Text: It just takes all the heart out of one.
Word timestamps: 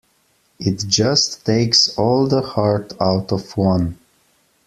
It 0.59 0.87
just 0.87 1.45
takes 1.45 1.95
all 1.95 2.25
the 2.27 2.41
heart 2.41 2.91
out 2.99 3.31
of 3.31 3.55
one. 3.55 3.99